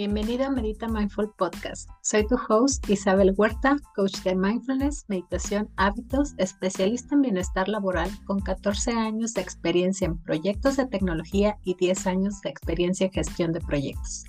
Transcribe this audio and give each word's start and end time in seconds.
Bienvenido 0.00 0.46
a 0.46 0.50
Medita 0.50 0.88
Mindful 0.88 1.30
Podcast. 1.36 1.90
Soy 2.00 2.26
tu 2.26 2.38
host 2.48 2.88
Isabel 2.88 3.34
Huerta, 3.36 3.76
coach 3.94 4.22
de 4.22 4.34
mindfulness, 4.34 5.04
meditación, 5.08 5.68
hábitos, 5.76 6.32
especialista 6.38 7.14
en 7.14 7.20
bienestar 7.20 7.68
laboral 7.68 8.08
con 8.24 8.40
14 8.40 8.92
años 8.92 9.34
de 9.34 9.42
experiencia 9.42 10.06
en 10.06 10.16
proyectos 10.16 10.78
de 10.78 10.86
tecnología 10.86 11.58
y 11.64 11.74
10 11.74 12.06
años 12.06 12.40
de 12.40 12.48
experiencia 12.48 13.08
en 13.08 13.12
gestión 13.12 13.52
de 13.52 13.60
proyectos. 13.60 14.24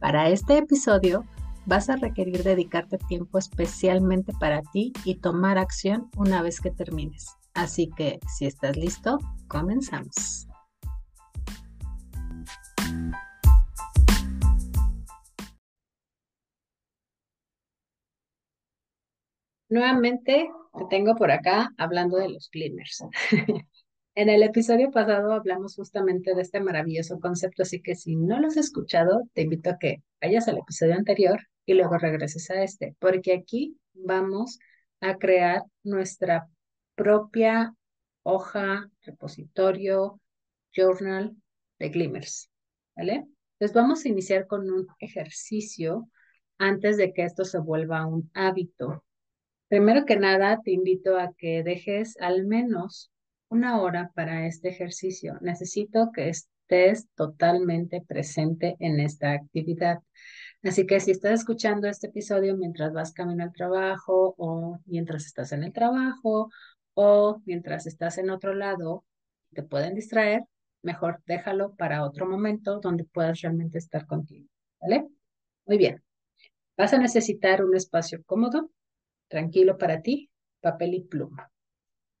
Para 0.00 0.28
este 0.28 0.58
episodio 0.58 1.24
vas 1.64 1.88
a 1.88 1.96
requerir 1.96 2.42
dedicarte 2.42 2.98
tiempo 2.98 3.38
especialmente 3.38 4.34
para 4.38 4.60
ti 4.70 4.92
y 5.06 5.14
tomar 5.14 5.56
acción 5.56 6.10
una 6.18 6.42
vez 6.42 6.60
que 6.60 6.70
termines. 6.70 7.36
Así 7.54 7.88
que 7.96 8.20
si 8.28 8.44
estás 8.44 8.76
listo, 8.76 9.16
comenzamos. 9.48 10.46
Nuevamente 19.76 20.48
te 20.72 20.84
tengo 20.88 21.14
por 21.16 21.30
acá 21.30 21.70
hablando 21.76 22.16
de 22.16 22.30
los 22.30 22.48
glimmers. 22.50 23.04
en 24.14 24.30
el 24.30 24.42
episodio 24.42 24.90
pasado 24.90 25.34
hablamos 25.34 25.74
justamente 25.74 26.34
de 26.34 26.40
este 26.40 26.60
maravilloso 26.60 27.20
concepto, 27.20 27.60
así 27.60 27.82
que 27.82 27.94
si 27.94 28.16
no 28.16 28.40
lo 28.40 28.46
has 28.46 28.56
escuchado, 28.56 29.24
te 29.34 29.42
invito 29.42 29.68
a 29.68 29.76
que 29.78 30.02
vayas 30.18 30.48
al 30.48 30.56
episodio 30.56 30.94
anterior 30.94 31.40
y 31.66 31.74
luego 31.74 31.98
regreses 31.98 32.50
a 32.50 32.62
este, 32.62 32.96
porque 32.98 33.34
aquí 33.34 33.76
vamos 33.92 34.58
a 35.02 35.18
crear 35.18 35.62
nuestra 35.82 36.48
propia 36.94 37.74
hoja, 38.22 38.88
repositorio, 39.02 40.22
journal 40.74 41.36
de 41.78 41.90
glimmers, 41.90 42.48
¿vale? 42.96 43.26
Entonces 43.58 43.74
vamos 43.74 44.06
a 44.06 44.08
iniciar 44.08 44.46
con 44.46 44.70
un 44.70 44.86
ejercicio 45.00 46.08
antes 46.56 46.96
de 46.96 47.12
que 47.12 47.24
esto 47.24 47.44
se 47.44 47.58
vuelva 47.58 48.06
un 48.06 48.30
hábito. 48.32 49.02
Primero 49.68 50.04
que 50.04 50.16
nada, 50.16 50.60
te 50.62 50.70
invito 50.70 51.18
a 51.18 51.32
que 51.36 51.64
dejes 51.64 52.16
al 52.20 52.46
menos 52.46 53.10
una 53.48 53.80
hora 53.80 54.12
para 54.14 54.46
este 54.46 54.68
ejercicio. 54.68 55.38
Necesito 55.40 56.12
que 56.12 56.28
estés 56.28 57.08
totalmente 57.16 58.00
presente 58.06 58.76
en 58.78 59.00
esta 59.00 59.32
actividad. 59.32 59.98
Así 60.62 60.86
que 60.86 61.00
si 61.00 61.10
estás 61.10 61.40
escuchando 61.40 61.88
este 61.88 62.06
episodio 62.06 62.56
mientras 62.56 62.92
vas 62.92 63.12
camino 63.12 63.42
al 63.42 63.52
trabajo 63.52 64.34
o 64.38 64.78
mientras 64.86 65.26
estás 65.26 65.50
en 65.50 65.64
el 65.64 65.72
trabajo 65.72 66.48
o 66.94 67.40
mientras 67.44 67.86
estás 67.86 68.18
en 68.18 68.30
otro 68.30 68.54
lado, 68.54 69.04
te 69.52 69.64
pueden 69.64 69.94
distraer, 69.94 70.44
mejor 70.82 71.22
déjalo 71.26 71.74
para 71.74 72.04
otro 72.04 72.26
momento 72.26 72.78
donde 72.78 73.04
puedas 73.04 73.40
realmente 73.40 73.78
estar 73.78 74.06
contigo. 74.06 74.48
¿Vale? 74.80 75.08
Muy 75.66 75.76
bien. 75.76 76.02
Vas 76.76 76.92
a 76.92 76.98
necesitar 76.98 77.64
un 77.64 77.74
espacio 77.74 78.22
cómodo 78.24 78.70
tranquilo 79.28 79.78
para 79.78 80.02
ti, 80.02 80.30
papel 80.60 80.94
y 80.94 81.00
pluma. 81.04 81.50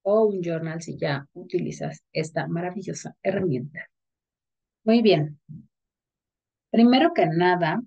O 0.02 0.26
un 0.26 0.42
journal 0.42 0.82
si 0.82 0.96
ya 0.96 1.26
utilizas 1.34 2.02
esta 2.12 2.46
maravillosa 2.46 3.16
herramienta. 3.22 3.88
Muy 4.84 5.02
bien. 5.02 5.40
Primero 6.70 7.12
que 7.12 7.26
nada, 7.26 7.82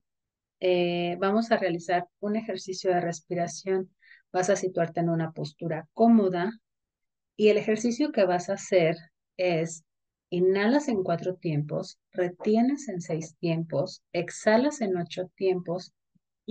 eh, 0.59 1.16
vamos 1.20 1.52
a 1.52 1.58
realizar 1.58 2.08
un 2.20 2.36
ejercicio 2.36 2.92
de 2.94 3.00
respiración. 3.00 3.90
Vas 4.31 4.50
a 4.50 4.56
situarte 4.56 5.00
en 5.00 5.09
una 5.09 5.31
postura 5.31 5.88
cómoda 5.94 6.52
y 7.38 7.47
el 7.50 7.58
ejercicio 7.58 8.12
que 8.12 8.25
vas 8.25 8.50
a 8.50 8.53
hacer 8.53 8.97
es 9.38 9.86
inhalas 10.30 10.90
en 10.90 11.03
cuatro 11.03 11.36
tiempos, 11.36 11.97
retienes 12.12 12.90
en 12.90 13.00
seis 13.00 13.36
tiempos, 13.40 14.03
exhalas 14.12 14.81
en 14.81 14.97
ocho 14.97 15.31
tiempos 15.35 15.94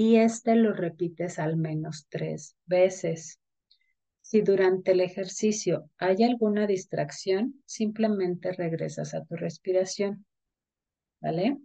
y 0.00 0.18
este 0.18 0.54
lo 0.54 0.74
repites 0.74 1.40
al 1.40 1.56
menos 1.56 2.06
tres 2.08 2.56
veces. 2.66 3.40
Si 4.20 4.42
durante 4.42 4.92
el 4.92 5.00
ejercicio 5.00 5.90
hay 5.98 6.22
alguna 6.22 6.68
distracción, 6.68 7.60
simplemente 7.66 8.52
regresas 8.52 9.12
a 9.14 9.24
tu 9.24 9.34
respiración. 9.34 10.24
¿Vale? 11.20 11.58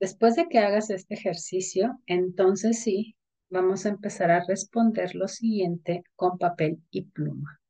Después 0.00 0.34
de 0.34 0.48
que 0.48 0.58
hagas 0.58 0.90
este 0.90 1.14
ejercicio, 1.14 2.00
entonces 2.06 2.82
sí, 2.82 3.14
vamos 3.50 3.86
a 3.86 3.90
empezar 3.90 4.32
a 4.32 4.44
responder 4.44 5.14
lo 5.14 5.28
siguiente 5.28 6.02
con 6.16 6.38
papel 6.38 6.82
y 6.90 7.02
pluma. 7.02 7.60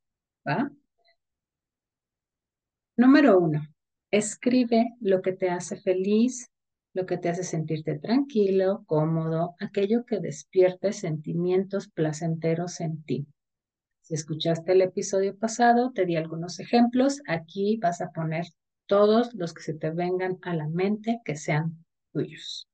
¿Va? 0.48 0.72
Número 2.96 3.38
uno, 3.38 3.60
escribe 4.10 4.94
lo 5.02 5.20
que 5.20 5.32
te 5.32 5.50
hace 5.50 5.76
feliz, 5.76 6.50
lo 6.98 7.06
que 7.06 7.16
te 7.16 7.28
hace 7.28 7.44
sentirte 7.44 7.96
tranquilo, 7.96 8.82
cómodo, 8.86 9.54
aquello 9.60 10.04
que 10.04 10.18
despierte 10.18 10.92
sentimientos 10.92 11.86
placenteros 11.86 12.80
en 12.80 13.04
ti. 13.04 13.24
Si 14.00 14.14
escuchaste 14.14 14.72
el 14.72 14.82
episodio 14.82 15.38
pasado, 15.38 15.92
te 15.92 16.06
di 16.06 16.16
algunos 16.16 16.58
ejemplos. 16.58 17.22
Aquí 17.28 17.76
vas 17.76 18.00
a 18.00 18.10
poner 18.10 18.46
todos 18.86 19.32
los 19.34 19.54
que 19.54 19.62
se 19.62 19.74
te 19.74 19.90
vengan 19.90 20.38
a 20.42 20.56
la 20.56 20.66
mente 20.66 21.20
que 21.24 21.36
sean 21.36 21.84
tuyos. 22.12 22.66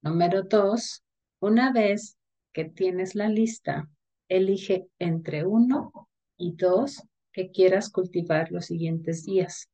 Número 0.00 0.42
dos, 0.42 1.02
una 1.38 1.74
vez 1.74 2.16
que 2.54 2.64
tienes 2.64 3.14
la 3.14 3.28
lista, 3.28 3.86
elige 4.30 4.86
entre 4.98 5.44
uno 5.44 6.08
y 6.38 6.54
dos 6.54 7.02
que 7.32 7.50
quieras 7.50 7.90
cultivar 7.90 8.50
los 8.50 8.64
siguientes 8.64 9.26
días. 9.26 9.68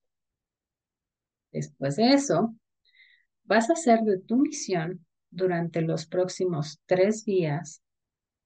Después 1.53 1.95
de 1.95 2.15
eso, 2.15 2.57
vas 3.45 3.71
a 3.71 3.75
hacer 3.75 4.01
de 4.01 4.19
tu 4.19 4.37
misión 4.37 5.05
durante 5.31 5.81
los 5.83 6.07
próximos 6.07 6.81
tres 6.87 7.25
días 7.25 7.83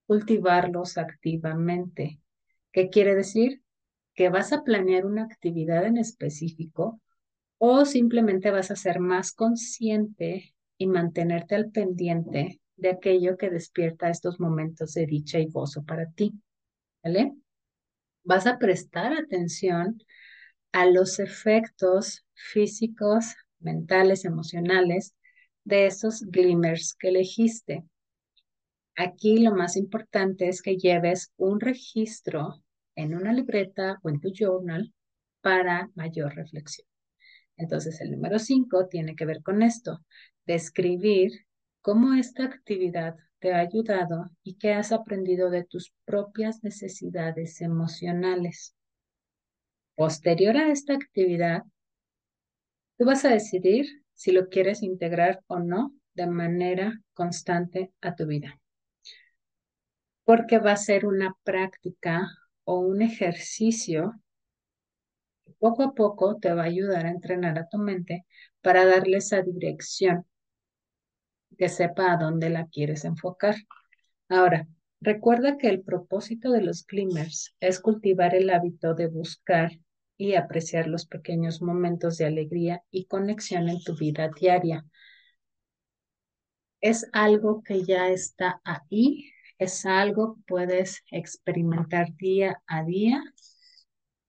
cultivarlos 0.06 0.98
activamente. 0.98 2.20
¿Qué 2.72 2.90
quiere 2.90 3.14
decir? 3.14 3.62
Que 4.14 4.28
vas 4.28 4.52
a 4.52 4.62
planear 4.62 5.04
una 5.04 5.24
actividad 5.24 5.84
en 5.84 5.98
específico 5.98 7.00
o 7.58 7.84
simplemente 7.84 8.50
vas 8.50 8.70
a 8.70 8.76
ser 8.76 9.00
más 9.00 9.32
consciente 9.32 10.54
y 10.78 10.86
mantenerte 10.86 11.54
al 11.54 11.70
pendiente 11.70 12.60
de 12.76 12.90
aquello 12.90 13.36
que 13.36 13.50
despierta 13.50 14.10
estos 14.10 14.38
momentos 14.38 14.92
de 14.92 15.06
dicha 15.06 15.38
y 15.38 15.46
gozo 15.46 15.84
para 15.84 16.10
ti. 16.10 16.34
¿Vale? 17.02 17.34
Vas 18.24 18.46
a 18.46 18.58
prestar 18.58 19.12
atención 19.12 20.02
a 20.72 20.86
los 20.86 21.18
efectos 21.18 22.26
físicos, 22.34 23.34
mentales, 23.66 24.24
emocionales 24.24 25.14
de 25.64 25.86
esos 25.86 26.22
glimmers 26.22 26.96
que 26.98 27.08
elegiste. 27.08 27.84
Aquí 28.96 29.40
lo 29.40 29.54
más 29.54 29.76
importante 29.76 30.48
es 30.48 30.62
que 30.62 30.76
lleves 30.76 31.32
un 31.36 31.60
registro 31.60 32.62
en 32.94 33.14
una 33.14 33.32
libreta 33.32 33.98
o 34.02 34.08
en 34.08 34.20
tu 34.20 34.30
journal 34.32 34.94
para 35.42 35.90
mayor 35.94 36.34
reflexión. 36.34 36.86
Entonces, 37.58 38.00
el 38.00 38.12
número 38.12 38.38
cinco 38.38 38.86
tiene 38.88 39.16
que 39.16 39.26
ver 39.26 39.42
con 39.42 39.62
esto, 39.62 40.04
describir 40.46 41.32
cómo 41.82 42.14
esta 42.14 42.44
actividad 42.44 43.16
te 43.38 43.52
ha 43.52 43.58
ayudado 43.58 44.30
y 44.42 44.56
qué 44.56 44.72
has 44.72 44.92
aprendido 44.92 45.50
de 45.50 45.64
tus 45.64 45.92
propias 46.04 46.62
necesidades 46.62 47.60
emocionales. 47.60 48.74
Posterior 49.94 50.56
a 50.56 50.70
esta 50.70 50.94
actividad, 50.94 51.62
Tú 52.98 53.04
vas 53.04 53.24
a 53.24 53.30
decidir 53.30 53.86
si 54.14 54.32
lo 54.32 54.48
quieres 54.48 54.82
integrar 54.82 55.42
o 55.48 55.58
no 55.58 55.92
de 56.14 56.26
manera 56.26 56.98
constante 57.12 57.92
a 58.00 58.14
tu 58.14 58.26
vida. 58.26 58.58
Porque 60.24 60.58
va 60.58 60.72
a 60.72 60.76
ser 60.76 61.04
una 61.04 61.36
práctica 61.44 62.26
o 62.64 62.78
un 62.78 63.02
ejercicio 63.02 64.14
que 65.44 65.52
poco 65.58 65.82
a 65.82 65.94
poco 65.94 66.38
te 66.38 66.52
va 66.54 66.62
a 66.62 66.66
ayudar 66.66 67.04
a 67.04 67.10
entrenar 67.10 67.58
a 67.58 67.68
tu 67.68 67.78
mente 67.78 68.24
para 68.62 68.86
darle 68.86 69.18
esa 69.18 69.42
dirección, 69.42 70.24
que 71.58 71.68
sepa 71.68 72.12
a 72.12 72.16
dónde 72.16 72.48
la 72.48 72.66
quieres 72.66 73.04
enfocar. 73.04 73.56
Ahora, 74.28 74.66
recuerda 75.00 75.58
que 75.58 75.68
el 75.68 75.82
propósito 75.82 76.50
de 76.50 76.62
los 76.62 76.86
glimmers 76.86 77.54
es 77.60 77.78
cultivar 77.78 78.34
el 78.34 78.48
hábito 78.50 78.94
de 78.94 79.06
buscar 79.08 79.70
y 80.16 80.34
apreciar 80.34 80.86
los 80.86 81.06
pequeños 81.06 81.62
momentos 81.62 82.18
de 82.18 82.26
alegría 82.26 82.82
y 82.90 83.06
conexión 83.06 83.68
en 83.68 83.82
tu 83.82 83.96
vida 83.96 84.30
diaria. 84.38 84.84
Es 86.80 87.08
algo 87.12 87.62
que 87.62 87.84
ya 87.84 88.08
está 88.08 88.60
ahí, 88.64 89.30
es 89.58 89.86
algo 89.86 90.34
que 90.36 90.42
puedes 90.46 91.02
experimentar 91.10 92.14
día 92.16 92.62
a 92.66 92.84
día 92.84 93.22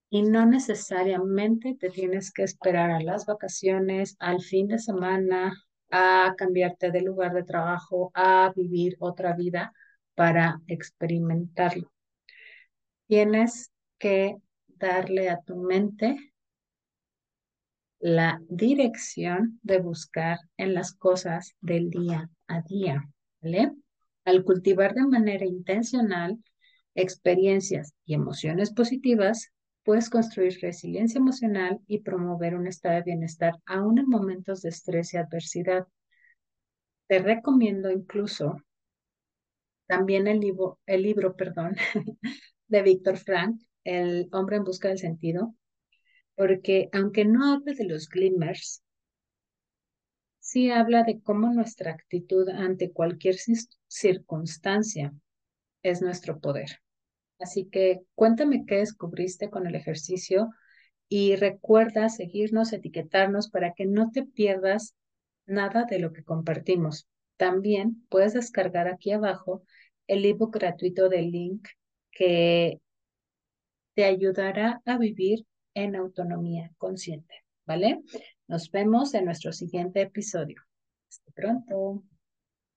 y 0.10 0.24
no 0.24 0.45
necesariamente 0.45 1.75
te 1.80 1.89
tienes 1.89 2.31
que 2.31 2.44
esperar 2.44 2.92
a 2.92 3.01
las 3.01 3.25
vacaciones, 3.25 4.16
al 4.19 4.42
fin 4.42 4.68
de 4.68 4.80
semana, 4.80 5.54
a 5.92 6.34
cambiarte 6.38 6.92
de 6.92 7.01
lugar 7.01 7.34
de 7.34 7.44
trabajo, 7.44 8.12
a 8.13 8.51
vivir 8.56 8.95
otra 9.00 9.34
vida 9.34 9.74
para 10.16 10.62
experimentarlo. 10.68 11.92
Tienes 13.07 13.72
que 13.98 14.38
darle 14.79 15.29
a 15.29 15.41
tu 15.41 15.56
mente 15.57 16.33
la 18.00 18.39
dirección 18.47 19.59
de 19.63 19.79
buscar 19.79 20.39
en 20.57 20.74
las 20.74 20.94
cosas 20.94 21.56
del 21.62 21.89
día 21.89 22.29
a 22.47 22.62
día. 22.62 23.09
Al 24.25 24.44
cultivar 24.44 24.94
de 24.94 25.06
manera 25.06 25.45
intencional 25.45 26.38
experiencias 26.95 27.94
y 28.06 28.15
emociones 28.15 28.74
positivas, 28.74 29.51
puedes 29.83 30.09
construir 30.09 30.57
resiliencia 30.62 31.19
emocional 31.19 31.79
y 31.88 32.00
promover 32.00 32.56
un 32.56 32.68
estado 32.68 32.95
de 32.95 33.03
bienestar 33.03 33.53
aún 33.65 34.00
en 34.00 34.07
momentos 34.07 34.62
de 34.62 34.69
estrés 34.69 35.13
y 35.13 35.18
adversidad. 35.18 35.88
Te 37.07 37.19
recomiendo 37.19 37.89
incluso 37.89 38.57
también 39.88 40.27
el 40.27 40.41
libro, 40.41 40.79
el 40.85 41.03
libro 41.03 41.35
perdón, 41.35 41.77
de 42.68 42.81
Víctor 42.81 43.18
Frank, 43.18 43.62
El 43.88 44.28
hombre 44.34 44.57
en 44.57 44.66
busca 44.66 44.89
del 44.89 44.98
sentido, 44.98 45.56
porque 46.36 46.89
aunque 46.92 47.24
no 47.24 47.54
hable 47.54 47.74
de 47.74 47.86
los 47.86 48.10
glimmers, 48.10 48.84
sí 50.39 50.69
habla 50.69 51.04
de 51.04 51.22
cómo 51.22 51.54
nuestra 51.54 51.92
actitud 51.92 52.50
ante 52.50 52.92
cualquier 52.92 53.38
circunstancia 53.88 55.13
es 55.84 56.01
nuestro 56.01 56.42
poder. 56.42 56.81
Así 57.39 57.69
que 57.69 58.01
cuéntame 58.13 58.66
qué 58.66 58.80
descubriste 58.80 59.50
con 59.50 59.68
el 59.68 59.75
ejercicio 59.75 60.50
y 61.07 61.38
recuerda 61.38 62.10
seguirnos, 62.10 62.74
etiquetarnos 62.74 63.50
para 63.50 63.72
que 63.72 63.86
no 63.86 64.12
te 64.12 64.25
pierdas 64.25 64.95
nada 65.45 65.86
de 65.86 66.00
lo 66.00 66.12
que 66.12 66.25
compartimos. 66.25 67.07
También 67.38 68.06
puedes 68.10 68.34
descargar 68.34 68.89
aquí 68.89 69.13
abajo 69.13 69.63
el 70.07 70.25
ebook 70.25 70.56
gratuito 70.56 71.07
del 71.07 71.31
link 71.31 71.69
que 72.12 72.81
te 73.98 74.06
ayudará 74.06 74.80
a 74.86 75.00
vivir 75.00 75.44
en 75.74 75.96
autonomía 75.96 76.72
consciente, 76.78 77.34
¿vale? 77.66 78.04
Nos 78.48 78.70
vemos 78.70 79.16
en 79.16 79.26
nuestro 79.26 79.52
siguiente 79.52 80.02
episodio. 80.02 80.62
Hasta 81.10 81.32
pronto. 81.32 82.04